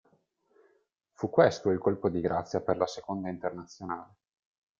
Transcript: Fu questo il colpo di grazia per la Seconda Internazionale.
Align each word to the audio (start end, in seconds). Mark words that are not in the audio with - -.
Fu 1.13 1.29
questo 1.29 1.69
il 1.69 1.77
colpo 1.77 2.09
di 2.09 2.21
grazia 2.21 2.59
per 2.59 2.75
la 2.75 2.87
Seconda 2.87 3.29
Internazionale. 3.29 4.15